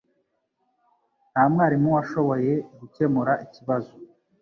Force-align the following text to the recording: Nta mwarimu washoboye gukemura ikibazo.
Nta 1.31 1.43
mwarimu 1.51 1.89
washoboye 1.97 2.53
gukemura 2.79 3.33
ikibazo. 3.45 3.93